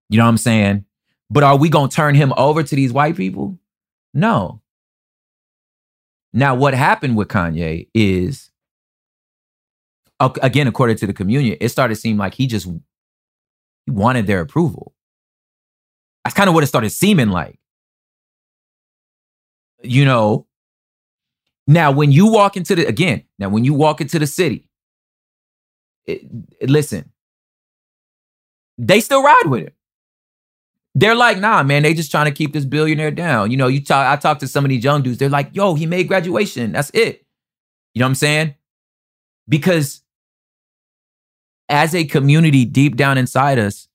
[0.10, 0.86] You know what I'm saying?
[1.32, 3.58] But are we gonna turn him over to these white people?
[4.14, 4.62] No.
[6.32, 8.52] Now, what happened with Kanye is,
[10.20, 14.41] again, according to the communion, it started to seem like he just he wanted their
[14.41, 14.93] approval.
[16.24, 17.60] That's kind of what it started seeming like.
[19.82, 20.46] You know,
[21.68, 24.70] now when you walk into the, again, now when you walk into the city,
[26.05, 26.22] it,
[26.61, 27.11] listen,
[28.78, 29.74] they still ride with him.
[30.93, 33.51] They're like, nah, man, they just trying to keep this billionaire down.
[33.51, 35.76] You know, you talk, I talk to some of these young dudes, they're like, yo,
[35.76, 36.72] he made graduation.
[36.72, 37.26] That's it.
[37.93, 38.55] You know what I'm saying?
[39.47, 40.01] Because
[41.68, 43.88] as a community deep down inside us,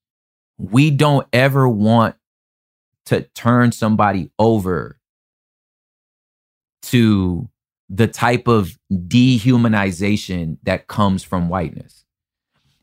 [0.59, 2.17] we don't ever want
[3.07, 4.99] to turn somebody over
[6.83, 7.49] to
[7.91, 12.05] the type of dehumanization that comes from whiteness.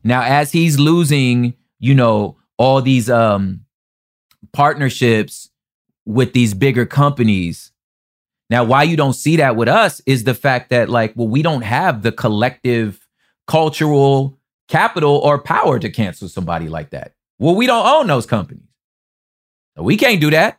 [0.04, 3.64] Now, as he's losing, you know, all these um
[4.52, 5.50] partnerships
[6.04, 7.72] with these bigger companies.
[8.50, 11.42] Now, why you don't see that with us is the fact that, like, well, we
[11.42, 13.06] don't have the collective
[13.46, 14.38] cultural
[14.68, 17.12] capital or power to cancel somebody like that.
[17.38, 18.64] Well, we don't own those companies.
[19.76, 20.58] we can't do that.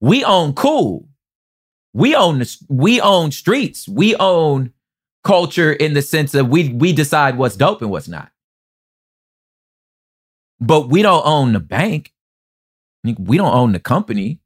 [0.00, 1.07] We own cool.
[1.92, 3.88] We own the, we own streets.
[3.88, 4.72] We own
[5.24, 8.30] culture in the sense of we we decide what's dope and what's not.
[10.60, 12.12] But we don't own the bank.
[13.04, 14.40] We don't own the company.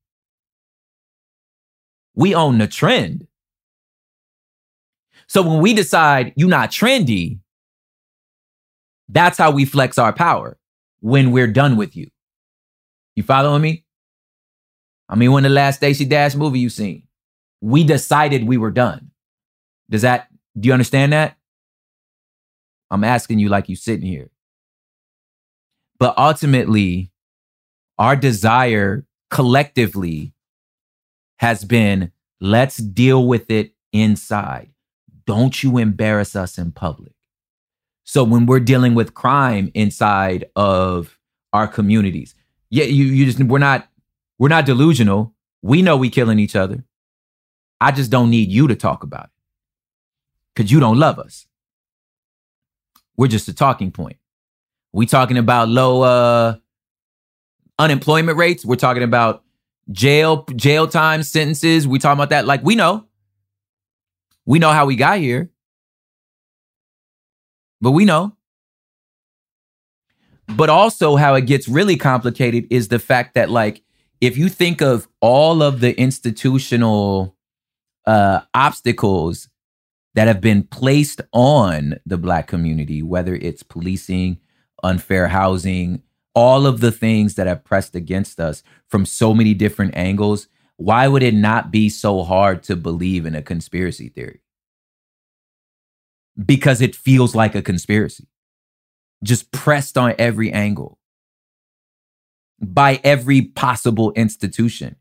[2.14, 3.26] We own the trend.
[5.26, 7.38] So when we decide you're not trendy,
[9.08, 10.58] that's how we flex our power
[11.00, 12.08] when we're done with you.
[13.16, 13.84] You following me?
[15.08, 17.04] I mean, when the last Stacey Dash movie you seen,
[17.62, 19.12] we decided we were done.
[19.88, 21.36] Does that, do you understand that?
[22.90, 24.30] I'm asking you like you sitting here.
[25.98, 27.12] But ultimately,
[27.98, 30.34] our desire collectively
[31.38, 32.10] has been
[32.40, 34.70] let's deal with it inside.
[35.24, 37.14] Don't you embarrass us in public.
[38.04, 41.18] So when we're dealing with crime inside of
[41.52, 42.34] our communities,
[42.70, 43.88] yeah, you you just we're not
[44.38, 45.32] we're not delusional.
[45.62, 46.84] We know we killing each other.
[47.82, 49.30] I just don't need you to talk about it.
[50.54, 51.46] Cause you don't love us.
[53.16, 54.18] We're just a talking point.
[54.92, 56.56] We talking about low uh
[57.78, 58.64] unemployment rates.
[58.64, 59.42] We're talking about
[59.90, 61.88] jail jail time sentences.
[61.88, 62.46] We talking about that.
[62.46, 63.06] Like we know.
[64.46, 65.50] We know how we got here.
[67.80, 68.36] But we know.
[70.46, 73.82] But also how it gets really complicated is the fact that like
[74.20, 77.36] if you think of all of the institutional
[78.06, 79.48] uh obstacles
[80.14, 84.38] that have been placed on the black community, whether it's policing,
[84.82, 86.02] unfair housing,
[86.34, 91.08] all of the things that have pressed against us from so many different angles, why
[91.08, 94.40] would it not be so hard to believe in a conspiracy theory?
[96.44, 98.26] Because it feels like a conspiracy,
[99.22, 100.98] just pressed on every angle
[102.60, 104.96] by every possible institution.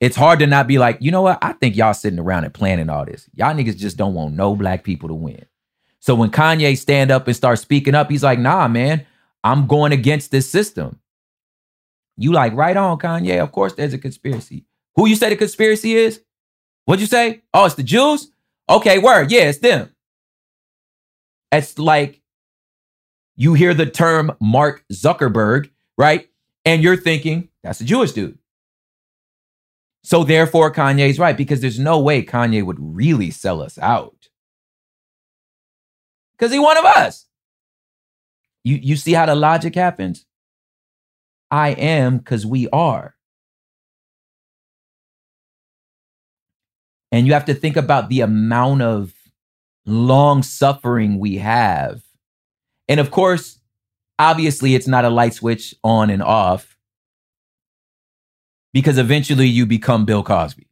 [0.00, 1.38] It's hard to not be like, you know what?
[1.42, 3.28] I think y'all sitting around and planning all this.
[3.34, 5.44] Y'all niggas just don't want no black people to win.
[5.98, 9.04] So when Kanye stand up and start speaking up, he's like, nah, man,
[9.42, 11.00] I'm going against this system.
[12.16, 13.42] You like, right on, Kanye.
[13.42, 14.64] Of course there's a conspiracy.
[14.94, 16.20] Who you say the conspiracy is?
[16.84, 17.42] What'd you say?
[17.52, 18.30] Oh, it's the Jews?
[18.68, 19.30] Okay, word.
[19.30, 19.90] Yeah, it's them.
[21.50, 22.20] It's like
[23.36, 26.28] you hear the term Mark Zuckerberg, right?
[26.64, 28.37] And you're thinking, that's a Jewish dude.
[30.08, 34.30] So therefore, Kanye's right, because there's no way Kanye would really sell us out.
[36.32, 37.26] Because he one of us.
[38.64, 40.24] You, you see how the logic happens?
[41.50, 43.16] I am because we are.
[47.12, 49.12] And you have to think about the amount of
[49.84, 52.00] long suffering we have.
[52.88, 53.60] And of course,
[54.18, 56.77] obviously, it's not a light switch on and off
[58.72, 60.68] because eventually you become Bill Cosby.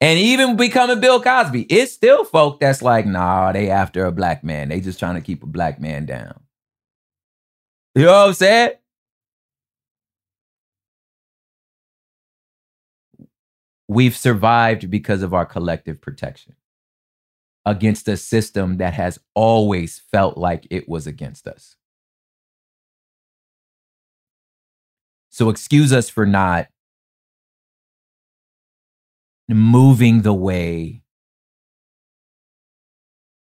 [0.00, 4.44] And even becoming Bill Cosby, it's still folk that's like, nah, they after a black
[4.44, 4.68] man.
[4.68, 6.40] They just trying to keep a black man down.
[7.94, 8.72] You know what I'm saying?
[13.88, 16.56] We've survived because of our collective protection
[17.64, 21.75] against a system that has always felt like it was against us.
[25.36, 26.68] So excuse us for not
[29.50, 31.02] moving the way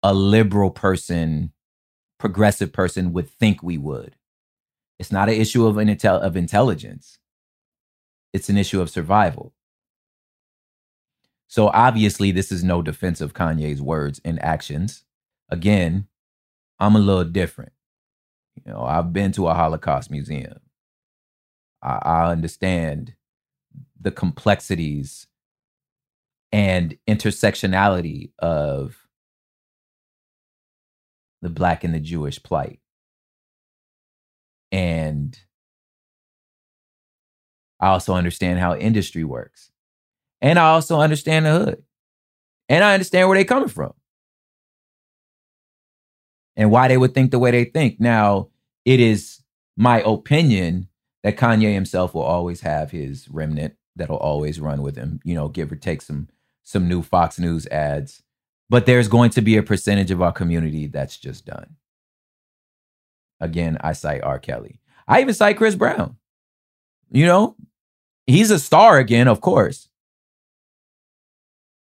[0.04, 1.54] a liberal person,
[2.18, 4.18] progressive person would think we would.
[5.00, 7.18] It's not an issue of, an intel- of intelligence.
[8.34, 9.54] It's an issue of survival.
[11.48, 15.06] So obviously, this is no defense of Kanye's words and actions.
[15.48, 16.10] Again,
[16.78, 17.72] I'm a little different.
[18.66, 20.60] You know, I've been to a Holocaust museum.
[21.82, 23.14] I, I understand
[24.00, 25.28] the complexities
[26.52, 29.08] and intersectionality of
[31.42, 32.80] the black and the Jewish plight.
[34.72, 35.38] And
[37.80, 39.72] I also understand how industry works.
[40.42, 41.84] And I also understand the hood.
[42.68, 43.94] And I understand where they're coming from.
[46.56, 48.00] And why they would think the way they think.
[48.00, 48.50] Now,
[48.84, 49.42] it is
[49.78, 50.89] my opinion
[51.24, 55.48] that Kanye himself will always have his remnant that'll always run with him, you know,
[55.48, 56.30] give or take some
[56.64, 58.22] some new Fox News ads.
[58.70, 61.76] But there's going to be a percentage of our community that's just done.
[63.40, 64.38] Again, I cite R.
[64.38, 64.80] Kelly.
[65.08, 66.18] I even cite Chris Brown.
[67.10, 67.56] You know,
[68.28, 69.90] he's a star again, of course.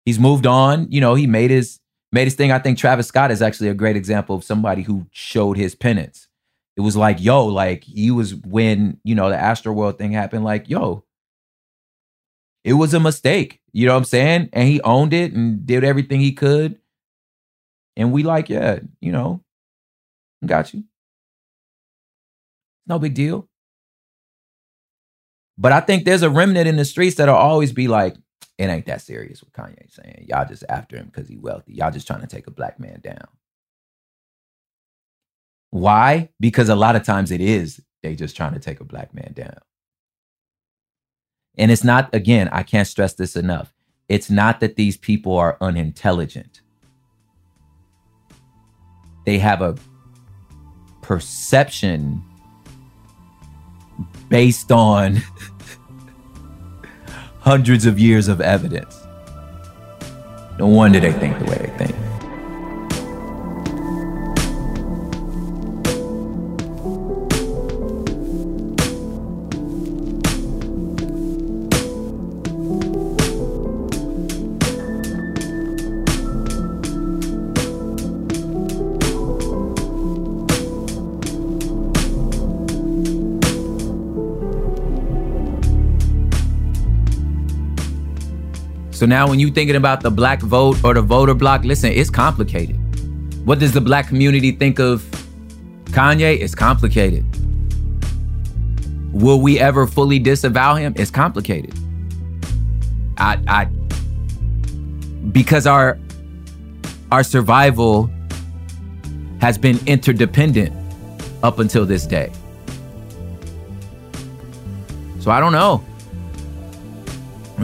[0.06, 0.90] He's moved on.
[0.90, 1.80] You know, he made his
[2.10, 2.50] made his thing.
[2.50, 6.27] I think Travis Scott is actually a great example of somebody who showed his penance.
[6.78, 10.70] It was like, yo, like he was when, you know, the Astroworld thing happened, like,
[10.70, 11.04] yo,
[12.62, 13.60] it was a mistake.
[13.72, 14.50] You know what I'm saying?
[14.52, 16.78] And he owned it and did everything he could.
[17.96, 19.42] And we like, yeah, you know,
[20.46, 20.84] got you.
[22.86, 23.48] No big deal.
[25.58, 28.14] But I think there's a remnant in the streets that'll always be like,
[28.56, 30.26] it ain't that serious what Kanye saying.
[30.28, 31.74] Y'all just after him because he wealthy.
[31.74, 33.26] Y'all just trying to take a black man down.
[35.70, 36.30] Why?
[36.40, 39.32] Because a lot of times it is they just trying to take a black man
[39.34, 39.58] down.
[41.56, 43.72] And it's not, again, I can't stress this enough.
[44.08, 46.62] It's not that these people are unintelligent.
[49.28, 49.76] they have a
[51.02, 52.24] perception
[54.30, 55.16] based on
[57.40, 58.98] hundreds of years of evidence.
[60.58, 62.07] No wonder they think the way they think.
[88.98, 92.10] So now when you're thinking about the black vote or the voter block, listen, it's
[92.10, 92.76] complicated.
[93.46, 95.02] What does the black community think of
[95.84, 96.40] Kanye?
[96.40, 97.24] It's complicated.
[99.12, 100.94] Will we ever fully disavow him?
[100.96, 101.72] It's complicated.
[103.18, 103.64] I I
[105.30, 105.96] because our
[107.12, 108.10] our survival
[109.40, 110.74] has been interdependent
[111.44, 112.32] up until this day.
[115.20, 115.84] So I don't know.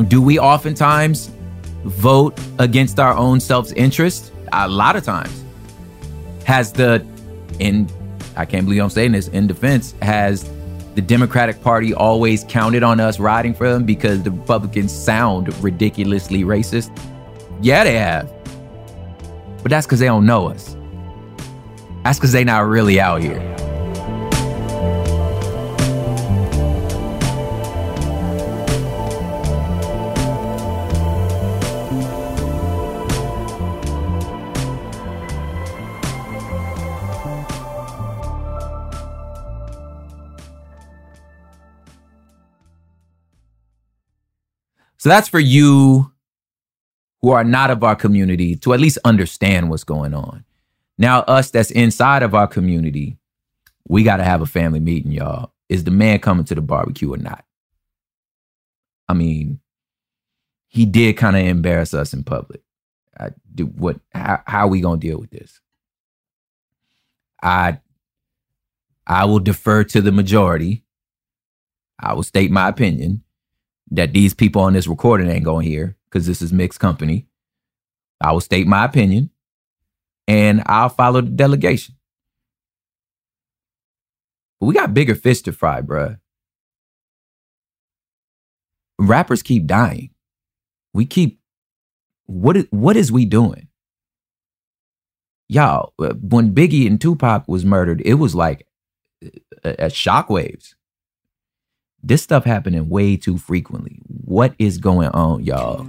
[0.03, 1.31] Do we oftentimes
[1.85, 4.33] vote against our own self interest?
[4.53, 5.45] A lot of times.
[6.45, 7.07] Has the,
[7.59, 7.89] in,
[8.37, 10.51] I can't believe I'm saying this, in defense, has
[10.95, 16.43] the Democratic Party always counted on us riding for them because the Republicans sound ridiculously
[16.43, 16.97] racist?
[17.63, 18.31] Yeah, they have.
[19.63, 20.77] But that's because they don't know us.
[22.03, 23.54] That's because they not really out here.
[45.05, 46.11] So that's for you
[47.21, 50.47] who are not of our community to at least understand what's going on.
[50.97, 53.19] Now, us that's inside of our community,
[53.87, 55.53] we got to have a family meeting, y'all.
[55.69, 57.45] Is the man coming to the barbecue or not?
[59.07, 59.61] I mean,
[60.69, 62.63] he did kind of embarrass us in public.
[63.21, 64.01] I do what?
[64.15, 65.61] How, how are we gonna deal with this?
[67.43, 67.79] I
[69.07, 70.83] I will defer to the majority.
[72.01, 73.24] I will state my opinion
[73.95, 77.27] that these people on this recording ain't going to hear because this is mixed company.
[78.21, 79.31] I will state my opinion
[80.27, 81.97] and I'll follow the delegation.
[84.61, 86.19] But we got bigger fish to fry, bruh.
[88.99, 90.11] Rappers keep dying.
[90.93, 91.41] We keep
[92.27, 93.69] what is, what is we doing?
[95.49, 98.67] Y'all, uh, when Biggie and Tupac was murdered, it was like
[99.63, 100.75] a, a shockwaves
[102.07, 103.99] this stuff happening way too frequently.
[104.25, 105.85] What is going on, y'all?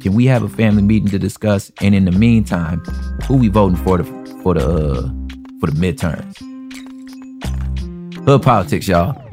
[0.00, 1.72] Can we have a family meeting to discuss?
[1.80, 2.78] And in the meantime,
[3.26, 4.04] who we voting for the
[4.42, 5.02] for the uh,
[5.58, 6.38] for the midterms?
[8.24, 9.29] Hood politics, y'all.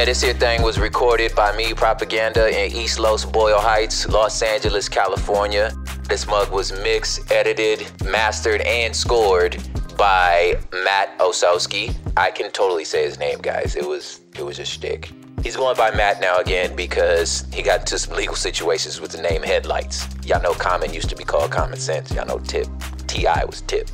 [0.00, 4.40] Yeah, this here thing was recorded by me, Propaganda, in East Los Boyle Heights, Los
[4.40, 5.74] Angeles, California.
[6.08, 9.62] This mug was mixed, edited, mastered, and scored
[9.98, 11.94] by Matt Osowski.
[12.16, 13.76] I can totally say his name, guys.
[13.76, 15.12] It was it was a shtick.
[15.42, 19.20] He's going by Matt now again because he got into some legal situations with the
[19.20, 20.08] name Headlights.
[20.24, 22.10] Y'all know Common used to be called Common Sense.
[22.10, 22.68] Y'all know Tip.
[23.06, 23.44] T.I.
[23.44, 23.90] was Tip.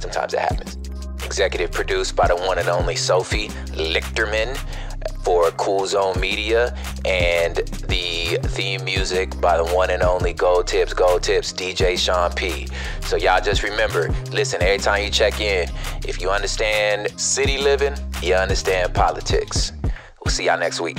[0.00, 0.76] Sometimes it happens.
[1.24, 4.54] Executive produced by the one and only Sophie Lichterman
[5.26, 6.72] for Cool Zone Media
[7.04, 12.30] and the theme music by the one and only Gold Tips, Gold Tips, DJ Sean
[12.30, 12.68] P.
[13.00, 15.68] So y'all just remember, listen, every time you check in,
[16.06, 19.72] if you understand city living, you understand politics.
[20.24, 20.98] We'll see y'all next week.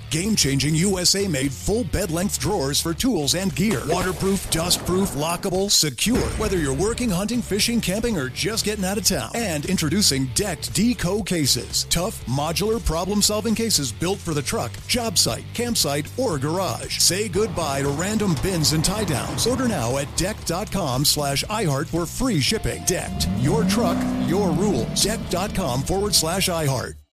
[0.11, 3.81] Game changing USA made full bed length drawers for tools and gear.
[3.87, 6.19] Waterproof, dust-proof, lockable, secure.
[6.37, 9.31] Whether you're working, hunting, fishing, camping, or just getting out of town.
[9.35, 11.85] And introducing Decked D-co cases.
[11.89, 16.97] Tough, modular, problem solving cases built for the truck, job site, campsite, or garage.
[16.97, 19.47] Say goodbye to random bins and tie downs.
[19.47, 22.83] Order now at decked.com slash iHeart for free shipping.
[22.83, 23.29] Decked.
[23.37, 23.97] Your truck,
[24.27, 25.01] your rules.
[25.01, 27.00] Decked.com forward slash iHeart.